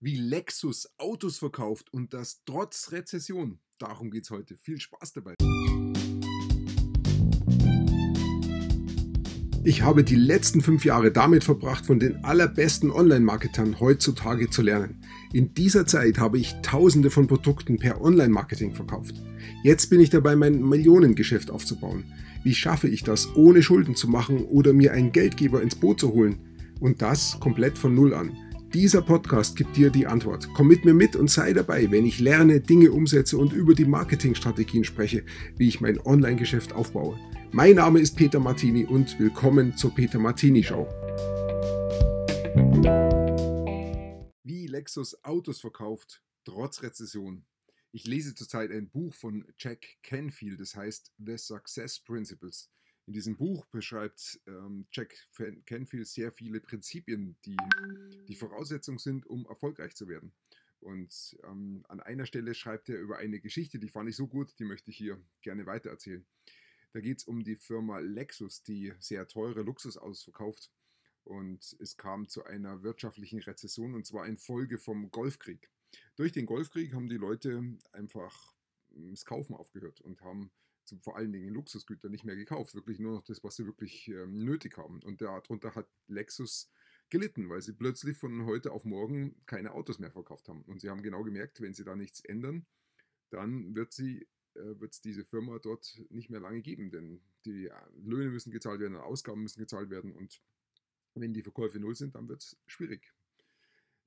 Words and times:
wie 0.00 0.16
Lexus 0.16 0.88
Autos 0.98 1.38
verkauft 1.38 1.92
und 1.92 2.14
das 2.14 2.42
trotz 2.44 2.92
Rezession. 2.92 3.58
Darum 3.78 4.10
geht 4.10 4.24
es 4.24 4.30
heute. 4.30 4.56
Viel 4.56 4.80
Spaß 4.80 5.12
dabei. 5.12 5.34
Ich 9.64 9.82
habe 9.82 10.04
die 10.04 10.14
letzten 10.14 10.62
fünf 10.62 10.84
Jahre 10.84 11.12
damit 11.12 11.44
verbracht, 11.44 11.84
von 11.84 11.98
den 11.98 12.24
allerbesten 12.24 12.90
Online-Marketern 12.90 13.80
heutzutage 13.80 14.48
zu 14.48 14.62
lernen. 14.62 15.04
In 15.32 15.52
dieser 15.52 15.84
Zeit 15.84 16.18
habe 16.18 16.38
ich 16.38 16.54
tausende 16.62 17.10
von 17.10 17.26
Produkten 17.26 17.78
per 17.78 18.00
Online-Marketing 18.00 18.74
verkauft. 18.74 19.16
Jetzt 19.64 19.90
bin 19.90 20.00
ich 20.00 20.10
dabei, 20.10 20.36
mein 20.36 20.62
Millionengeschäft 20.62 21.50
aufzubauen. 21.50 22.04
Wie 22.44 22.54
schaffe 22.54 22.88
ich 22.88 23.02
das, 23.02 23.34
ohne 23.34 23.62
Schulden 23.62 23.94
zu 23.94 24.08
machen 24.08 24.44
oder 24.44 24.72
mir 24.72 24.92
einen 24.92 25.12
Geldgeber 25.12 25.60
ins 25.60 25.74
Boot 25.74 26.00
zu 26.00 26.12
holen? 26.12 26.38
Und 26.80 27.02
das 27.02 27.38
komplett 27.40 27.76
von 27.76 27.94
Null 27.94 28.14
an. 28.14 28.36
Dieser 28.74 29.00
Podcast 29.00 29.56
gibt 29.56 29.78
dir 29.78 29.88
die 29.88 30.06
Antwort. 30.06 30.50
Komm 30.52 30.68
mit 30.68 30.84
mir 30.84 30.92
mit 30.92 31.16
und 31.16 31.30
sei 31.30 31.54
dabei, 31.54 31.90
wenn 31.90 32.04
ich 32.04 32.20
lerne, 32.20 32.60
Dinge 32.60 32.92
umsetze 32.92 33.38
und 33.38 33.54
über 33.54 33.74
die 33.74 33.86
Marketingstrategien 33.86 34.84
spreche, 34.84 35.24
wie 35.56 35.68
ich 35.68 35.80
mein 35.80 35.98
Online-Geschäft 35.98 36.74
aufbaue. 36.74 37.18
Mein 37.50 37.76
Name 37.76 37.98
ist 37.98 38.14
Peter 38.14 38.38
Martini 38.38 38.84
und 38.84 39.18
willkommen 39.18 39.74
zur 39.74 39.94
Peter 39.94 40.18
Martini 40.18 40.62
Show. 40.62 40.86
Wie 44.44 44.66
Lexus 44.66 45.24
Autos 45.24 45.60
verkauft, 45.60 46.22
trotz 46.44 46.82
Rezession. 46.82 47.46
Ich 47.90 48.06
lese 48.06 48.34
zurzeit 48.34 48.70
ein 48.70 48.90
Buch 48.90 49.14
von 49.14 49.46
Jack 49.58 49.86
Canfield, 50.02 50.60
das 50.60 50.76
heißt 50.76 51.10
The 51.16 51.38
Success 51.38 52.00
Principles. 52.00 52.68
In 53.08 53.14
diesem 53.14 53.38
Buch 53.38 53.64
beschreibt 53.64 54.38
ähm, 54.46 54.86
Jack 54.92 55.16
Canfield 55.64 56.06
sehr 56.06 56.30
viele 56.30 56.60
Prinzipien, 56.60 57.38
die 57.46 57.56
die 58.28 58.34
Voraussetzung 58.34 58.98
sind, 58.98 59.24
um 59.24 59.46
erfolgreich 59.46 59.94
zu 59.94 60.08
werden. 60.08 60.34
Und 60.80 61.34
ähm, 61.44 61.86
an 61.88 62.00
einer 62.00 62.26
Stelle 62.26 62.54
schreibt 62.54 62.90
er 62.90 63.00
über 63.00 63.16
eine 63.16 63.40
Geschichte, 63.40 63.78
die 63.78 63.88
fand 63.88 64.10
ich 64.10 64.16
so 64.16 64.26
gut, 64.26 64.58
die 64.58 64.66
möchte 64.66 64.90
ich 64.90 64.98
hier 64.98 65.18
gerne 65.40 65.64
weitererzählen. 65.64 66.26
Da 66.92 67.00
geht 67.00 67.20
es 67.20 67.24
um 67.24 67.42
die 67.44 67.56
Firma 67.56 67.98
Lexus, 68.00 68.62
die 68.62 68.92
sehr 68.98 69.26
teure 69.26 69.62
Luxusautos 69.62 70.24
verkauft. 70.24 70.70
Und 71.24 71.78
es 71.80 71.96
kam 71.96 72.28
zu 72.28 72.44
einer 72.44 72.82
wirtschaftlichen 72.82 73.38
Rezession 73.38 73.94
und 73.94 74.04
zwar 74.06 74.26
in 74.26 74.36
Folge 74.36 74.76
vom 74.76 75.10
Golfkrieg. 75.10 75.70
Durch 76.16 76.32
den 76.32 76.44
Golfkrieg 76.44 76.92
haben 76.92 77.08
die 77.08 77.16
Leute 77.16 77.78
einfach 77.90 78.54
hm, 78.92 79.12
das 79.12 79.24
Kaufen 79.24 79.54
aufgehört 79.54 80.02
und 80.02 80.20
haben 80.20 80.50
vor 81.02 81.16
allen 81.16 81.32
Dingen 81.32 81.48
Luxusgüter 81.48 82.08
nicht 82.08 82.24
mehr 82.24 82.36
gekauft, 82.36 82.74
wirklich 82.74 82.98
nur 82.98 83.14
noch 83.14 83.24
das, 83.24 83.42
was 83.44 83.56
sie 83.56 83.66
wirklich 83.66 84.08
ähm, 84.08 84.44
nötig 84.44 84.76
haben. 84.76 85.00
Und 85.02 85.20
darunter 85.20 85.74
hat 85.74 85.88
Lexus 86.06 86.70
gelitten, 87.10 87.48
weil 87.48 87.62
sie 87.62 87.72
plötzlich 87.72 88.16
von 88.16 88.44
heute 88.46 88.72
auf 88.72 88.84
morgen 88.84 89.36
keine 89.46 89.72
Autos 89.72 89.98
mehr 89.98 90.10
verkauft 90.10 90.48
haben. 90.48 90.62
Und 90.62 90.80
sie 90.80 90.90
haben 90.90 91.02
genau 91.02 91.22
gemerkt, 91.24 91.60
wenn 91.60 91.74
sie 91.74 91.84
da 91.84 91.96
nichts 91.96 92.20
ändern, 92.20 92.66
dann 93.30 93.74
wird 93.74 93.92
sie 93.92 94.26
äh, 94.58 94.80
wird 94.80 94.92
es 94.92 95.00
diese 95.00 95.24
Firma 95.24 95.58
dort 95.58 96.00
nicht 96.10 96.30
mehr 96.30 96.40
lange 96.40 96.62
geben, 96.62 96.90
denn 96.90 97.20
die 97.44 97.66
äh, 97.66 97.72
Löhne 97.96 98.30
müssen 98.30 98.50
gezahlt 98.50 98.80
werden, 98.80 98.96
Ausgaben 98.96 99.42
müssen 99.42 99.60
gezahlt 99.60 99.90
werden 99.90 100.12
und 100.12 100.40
wenn 101.14 101.32
die 101.32 101.42
Verkäufe 101.42 101.78
null 101.78 101.94
sind, 101.94 102.14
dann 102.14 102.28
wird 102.28 102.42
es 102.42 102.56
schwierig. 102.66 103.12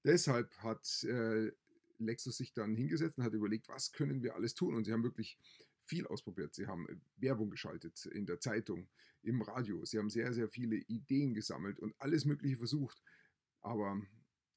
Deshalb 0.03 0.55
hat 0.57 1.03
äh, 1.03 1.51
Lexus 1.99 2.37
sich 2.37 2.53
dann 2.53 2.75
hingesetzt 2.75 3.17
und 3.17 3.23
hat 3.23 3.33
überlegt, 3.33 3.67
was 3.67 3.91
können 3.91 4.23
wir 4.23 4.35
alles 4.35 4.53
tun 4.53 4.75
und 4.75 4.85
sie 4.85 4.93
haben 4.93 5.03
wirklich 5.03 5.37
viel 5.85 6.07
ausprobiert. 6.07 6.53
Sie 6.55 6.67
haben 6.67 6.87
äh, 6.87 6.95
Werbung 7.17 7.49
geschaltet 7.49 8.05
in 8.07 8.25
der 8.25 8.39
Zeitung, 8.39 8.87
im 9.23 9.41
Radio. 9.41 9.83
Sie 9.85 9.97
haben 9.97 10.09
sehr, 10.09 10.33
sehr 10.33 10.49
viele 10.49 10.77
Ideen 10.77 11.33
gesammelt 11.33 11.79
und 11.79 11.93
alles 11.99 12.25
Mögliche 12.25 12.57
versucht. 12.57 13.01
Aber 13.61 14.01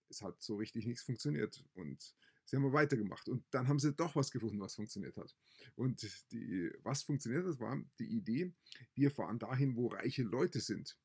es 0.08 0.22
hat 0.22 0.40
so 0.42 0.56
richtig 0.56 0.86
nichts 0.86 1.02
funktioniert. 1.02 1.64
Und 1.74 2.14
sie 2.44 2.56
haben 2.56 2.72
weitergemacht. 2.72 3.28
Und 3.28 3.44
dann 3.50 3.68
haben 3.68 3.78
sie 3.78 3.92
doch 3.92 4.16
was 4.16 4.30
gefunden, 4.30 4.60
was 4.60 4.74
funktioniert 4.74 5.16
hat. 5.16 5.34
Und 5.74 6.02
die, 6.32 6.70
was 6.82 7.02
funktioniert 7.02 7.46
hat, 7.46 7.60
war 7.60 7.82
die 7.98 8.16
Idee, 8.16 8.52
wir 8.94 9.10
fahren 9.10 9.38
dahin, 9.38 9.76
wo 9.76 9.88
reiche 9.88 10.22
Leute 10.22 10.60
sind. 10.60 10.96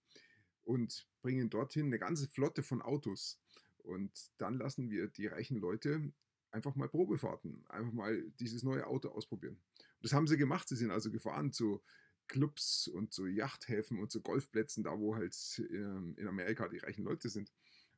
Und 0.63 1.07
bringen 1.21 1.49
dorthin 1.49 1.87
eine 1.87 1.99
ganze 1.99 2.27
Flotte 2.27 2.63
von 2.63 2.81
Autos. 2.81 3.39
Und 3.79 4.31
dann 4.37 4.57
lassen 4.57 4.89
wir 4.89 5.07
die 5.07 5.27
reichen 5.27 5.57
Leute 5.57 6.13
einfach 6.51 6.75
mal 6.75 6.89
Probefahrten, 6.89 7.65
einfach 7.67 7.91
mal 7.91 8.23
dieses 8.39 8.63
neue 8.63 8.87
Auto 8.87 9.09
ausprobieren. 9.09 9.61
Das 10.01 10.13
haben 10.13 10.27
sie 10.27 10.37
gemacht. 10.37 10.67
Sie 10.67 10.75
sind 10.75 10.91
also 10.91 11.11
gefahren 11.11 11.51
zu 11.51 11.81
Clubs 12.27 12.87
und 12.87 13.13
zu 13.13 13.25
Yachthäfen 13.25 13.99
und 13.99 14.11
zu 14.11 14.21
Golfplätzen, 14.21 14.83
da 14.83 14.99
wo 14.99 15.15
halt 15.15 15.35
ähm, 15.71 16.15
in 16.17 16.27
Amerika 16.27 16.67
die 16.67 16.77
reichen 16.77 17.03
Leute 17.03 17.29
sind 17.29 17.51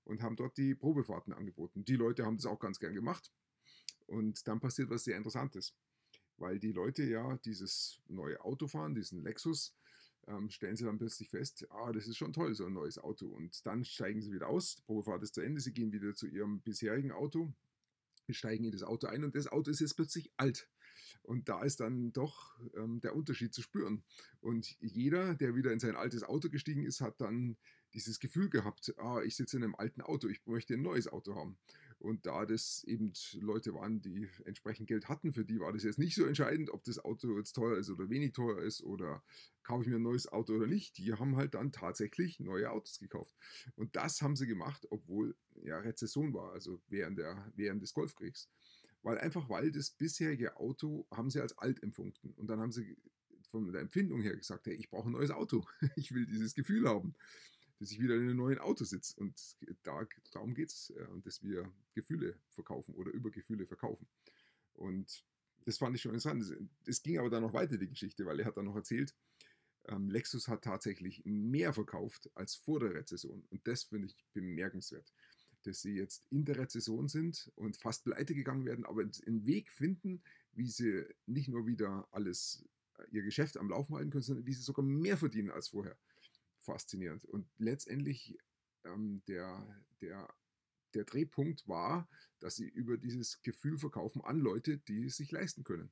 und 0.03 0.21
haben 0.21 0.35
dort 0.35 0.57
die 0.57 0.73
Probefahrten 0.73 1.33
angeboten. 1.33 1.85
Die 1.85 1.95
Leute 1.95 2.25
haben 2.25 2.37
das 2.37 2.45
auch 2.45 2.59
ganz 2.59 2.79
gern 2.79 2.93
gemacht. 2.93 3.31
Und 4.07 4.47
dann 4.47 4.59
passiert 4.59 4.89
was 4.89 5.03
sehr 5.03 5.17
Interessantes, 5.17 5.75
weil 6.37 6.59
die 6.59 6.71
Leute 6.71 7.03
ja 7.03 7.37
dieses 7.37 8.01
neue 8.07 8.43
Auto 8.43 8.67
fahren, 8.67 8.95
diesen 8.95 9.23
Lexus, 9.23 9.75
ähm, 10.27 10.49
stellen 10.49 10.75
sie 10.75 10.85
dann 10.85 10.97
plötzlich 10.97 11.29
fest, 11.29 11.65
ah, 11.69 11.91
das 11.91 12.07
ist 12.07 12.17
schon 12.17 12.33
toll, 12.33 12.53
so 12.55 12.65
ein 12.65 12.73
neues 12.73 12.97
Auto. 12.97 13.27
Und 13.27 13.65
dann 13.65 13.83
steigen 13.85 14.21
sie 14.21 14.31
wieder 14.31 14.47
aus, 14.47 14.75
die 14.75 14.83
Probefahrt 14.83 15.23
ist 15.23 15.35
zu 15.35 15.41
Ende, 15.41 15.61
sie 15.61 15.73
gehen 15.73 15.91
wieder 15.91 16.13
zu 16.13 16.27
ihrem 16.27 16.61
bisherigen 16.61 17.11
Auto, 17.11 17.53
steigen 18.33 18.65
in 18.65 18.71
das 18.71 18.83
Auto 18.83 19.07
ein 19.07 19.23
und 19.23 19.35
das 19.35 19.47
Auto 19.47 19.71
ist 19.71 19.79
jetzt 19.79 19.95
plötzlich 19.95 20.31
alt. 20.37 20.69
Und 21.23 21.49
da 21.49 21.63
ist 21.63 21.79
dann 21.79 22.13
doch 22.13 22.57
ähm, 22.75 22.99
der 23.01 23.15
Unterschied 23.15 23.53
zu 23.53 23.61
spüren. 23.61 24.03
Und 24.39 24.75
jeder, 24.79 25.35
der 25.35 25.55
wieder 25.55 25.71
in 25.71 25.79
sein 25.79 25.95
altes 25.95 26.23
Auto 26.23 26.49
gestiegen 26.49 26.83
ist, 26.83 27.01
hat 27.01 27.21
dann 27.21 27.57
dieses 27.93 28.19
Gefühl 28.19 28.49
gehabt, 28.49 28.93
ah, 28.97 29.21
ich 29.21 29.35
sitze 29.35 29.57
in 29.57 29.63
einem 29.63 29.75
alten 29.75 30.01
Auto, 30.01 30.27
ich 30.27 30.45
möchte 30.45 30.73
ein 30.73 30.81
neues 30.81 31.07
Auto 31.07 31.35
haben. 31.35 31.57
Und 32.01 32.25
da 32.25 32.45
das 32.45 32.83
eben 32.85 33.13
Leute 33.39 33.73
waren, 33.73 34.01
die 34.01 34.27
entsprechend 34.45 34.87
Geld 34.87 35.07
hatten, 35.07 35.31
für 35.33 35.45
die 35.45 35.59
war 35.59 35.71
das 35.71 35.83
jetzt 35.83 35.99
nicht 35.99 36.15
so 36.15 36.25
entscheidend, 36.25 36.71
ob 36.71 36.83
das 36.83 36.99
Auto 36.99 37.37
jetzt 37.37 37.53
teuer 37.53 37.77
ist 37.77 37.89
oder 37.89 38.09
wenig 38.09 38.33
teuer 38.33 38.59
ist 38.59 38.81
oder 38.83 39.23
kaufe 39.63 39.83
ich 39.83 39.89
mir 39.89 39.97
ein 39.97 40.01
neues 40.01 40.27
Auto 40.27 40.53
oder 40.53 40.67
nicht. 40.67 40.97
Die 40.97 41.13
haben 41.13 41.35
halt 41.35 41.53
dann 41.53 41.71
tatsächlich 41.71 42.39
neue 42.39 42.71
Autos 42.71 42.99
gekauft. 42.99 43.35
Und 43.75 43.95
das 43.95 44.21
haben 44.21 44.35
sie 44.35 44.47
gemacht, 44.47 44.87
obwohl 44.89 45.35
ja 45.63 45.77
Rezession 45.77 46.33
war, 46.33 46.51
also 46.53 46.81
während, 46.87 47.19
der, 47.19 47.51
während 47.55 47.81
des 47.83 47.93
Golfkriegs. 47.93 48.49
Weil 49.03 49.17
einfach, 49.17 49.49
weil 49.49 49.71
das 49.71 49.91
bisherige 49.91 50.57
Auto 50.57 51.07
haben 51.11 51.29
sie 51.29 51.41
als 51.41 51.57
alt 51.57 51.81
empfunden. 51.83 52.33
Und 52.35 52.47
dann 52.47 52.59
haben 52.59 52.71
sie 52.71 52.97
von 53.49 53.71
der 53.71 53.81
Empfindung 53.81 54.21
her 54.21 54.35
gesagt, 54.35 54.65
hey, 54.65 54.73
ich 54.73 54.89
brauche 54.89 55.09
ein 55.09 55.13
neues 55.13 55.31
Auto. 55.31 55.65
Ich 55.95 56.13
will 56.13 56.25
dieses 56.25 56.55
Gefühl 56.55 56.87
haben, 56.87 57.15
dass 57.81 57.91
ich 57.91 57.99
wieder 57.99 58.15
in 58.15 58.21
einem 58.21 58.37
neuen 58.37 58.59
Auto 58.59 58.83
sitze. 58.83 59.19
Und 59.19 59.33
da, 59.81 60.07
darum 60.31 60.53
geht 60.53 60.69
es, 60.69 60.91
äh, 60.91 61.07
dass 61.23 61.41
wir 61.41 61.73
Gefühle 61.95 62.39
verkaufen 62.51 62.93
oder 62.93 63.11
über 63.11 63.31
Gefühle 63.31 63.65
verkaufen. 63.65 64.07
Und 64.73 65.25
das 65.65 65.79
fand 65.79 65.95
ich 65.95 66.03
schon 66.03 66.13
interessant. 66.13 66.45
Es 66.85 67.01
ging 67.01 67.17
aber 67.17 67.31
dann 67.31 67.41
noch 67.41 67.53
weiter, 67.53 67.77
die 67.77 67.89
Geschichte, 67.89 68.25
weil 68.27 68.39
er 68.39 68.45
hat 68.45 68.57
dann 68.57 68.65
noch 68.65 68.75
erzählt, 68.75 69.15
ähm, 69.85 70.11
Lexus 70.11 70.47
hat 70.47 70.63
tatsächlich 70.63 71.23
mehr 71.25 71.73
verkauft 71.73 72.29
als 72.35 72.53
vor 72.53 72.79
der 72.79 72.93
Rezession. 72.93 73.43
Und 73.49 73.67
das 73.67 73.83
finde 73.85 74.07
ich 74.07 74.15
bemerkenswert 74.33 75.11
dass 75.63 75.81
sie 75.81 75.93
jetzt 75.93 76.25
in 76.31 76.43
der 76.43 76.57
Rezession 76.57 77.07
sind 77.07 77.51
und 77.55 77.77
fast 77.77 78.03
pleite 78.03 78.33
gegangen 78.33 78.65
werden, 78.65 78.83
aber 78.83 79.01
einen 79.01 79.45
Weg 79.45 79.69
finden, 79.69 80.23
wie 80.53 80.67
sie 80.67 81.03
nicht 81.27 81.49
nur 81.49 81.67
wieder 81.67 82.07
alles, 82.11 82.65
äh, 82.97 83.03
ihr 83.11 83.21
Geschäft 83.21 83.57
am 83.57 83.69
Laufen 83.69 83.95
halten 83.95 84.09
können, 84.09 84.23
sondern 84.23 84.47
wie 84.47 84.53
sie 84.53 84.63
sogar 84.63 84.83
mehr 84.83 85.17
verdienen 85.17 85.51
als 85.51 85.67
vorher. 85.67 85.95
Faszinierend. 86.61 87.25
Und 87.25 87.47
letztendlich 87.57 88.37
ähm, 88.83 89.21
der, 89.27 89.83
der, 90.01 90.33
der 90.93 91.03
Drehpunkt 91.05 91.67
war, 91.67 92.09
dass 92.39 92.55
sie 92.55 92.67
über 92.67 92.97
dieses 92.97 93.41
Gefühl 93.41 93.77
verkaufen 93.77 94.21
an 94.23 94.39
Leute, 94.39 94.77
die 94.77 95.05
es 95.05 95.17
sich 95.17 95.31
leisten 95.31 95.63
können. 95.63 95.91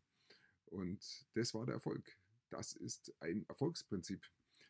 Und 0.65 1.27
das 1.33 1.53
war 1.53 1.65
der 1.65 1.75
Erfolg. 1.75 2.17
Das 2.49 2.73
ist 2.73 3.13
ein 3.19 3.45
Erfolgsprinzip 3.47 4.25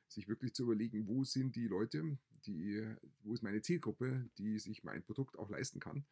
sich 0.07 0.27
wirklich 0.27 0.53
zu 0.55 0.63
überlegen, 0.63 1.07
wo 1.07 1.23
sind 1.23 1.55
die 1.55 1.67
Leute, 1.67 2.17
die, 2.45 2.83
wo 3.21 3.33
ist 3.33 3.43
meine 3.43 3.61
Zielgruppe, 3.61 4.29
die 4.37 4.57
sich 4.57 4.83
mein 4.83 5.03
Produkt 5.03 5.37
auch 5.37 5.49
leisten 5.49 5.79
kann 5.79 6.05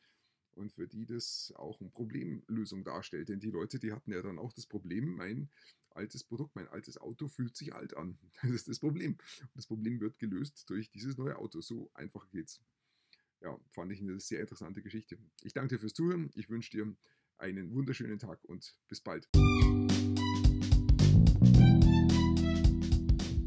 und 0.58 0.72
für 0.72 0.88
die 0.88 1.06
das 1.06 1.54
auch 1.56 1.80
eine 1.80 1.90
Problemlösung 1.90 2.84
darstellt. 2.84 3.30
Denn 3.30 3.40
die 3.40 3.52
Leute, 3.52 3.80
die 3.80 3.92
hatten 3.92 4.12
ja 4.12 4.22
dann 4.22 4.40
auch 4.40 4.54
das 4.54 4.66
Problem, 4.66 5.16
mein 5.16 5.50
altes 5.92 6.24
Produkt, 6.24 6.56
mein 6.56 6.68
altes 6.68 6.98
Auto 6.98 7.28
fühlt 7.28 7.56
sich 7.56 7.74
alt 7.74 7.96
an. 7.96 8.18
Das 8.42 8.52
ist 8.52 8.68
das 8.68 8.80
Problem. 8.80 9.14
Und 9.42 9.56
das 9.56 9.68
Problem 9.68 10.00
wird 10.00 10.20
gelöst 10.20 10.70
durch 10.70 10.90
dieses 10.92 11.18
neue 11.18 11.38
Auto. 11.38 11.62
So 11.62 11.90
einfach 11.94 12.30
geht's. 12.30 12.62
Ja, 13.42 13.60
fand 13.70 13.92
ich 13.92 14.02
eine 14.02 14.20
sehr 14.20 14.42
interessante 14.42 14.82
Geschichte. 14.82 15.18
Ich 15.44 15.54
danke 15.54 15.76
dir 15.76 15.80
fürs 15.80 15.94
Zuhören. 15.94 16.32
Ich 16.36 16.50
wünsche 16.50 16.72
dir 16.72 16.96
einen 17.38 17.72
wunderschönen 17.72 18.18
Tag 18.18 18.44
und 18.46 18.76
bis 18.88 19.02
bald. 19.02 19.30